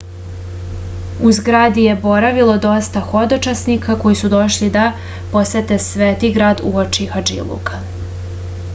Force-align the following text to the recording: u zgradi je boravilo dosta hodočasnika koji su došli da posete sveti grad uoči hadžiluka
u 1.27 1.33
zgradi 1.39 1.83
je 1.87 1.97
boravilo 2.05 2.55
dosta 2.63 3.03
hodočasnika 3.11 3.99
koji 4.05 4.19
su 4.23 4.31
došli 4.35 4.71
da 4.79 4.87
posete 5.35 5.81
sveti 5.89 6.35
grad 6.39 6.67
uoči 6.71 7.11
hadžiluka 7.17 7.85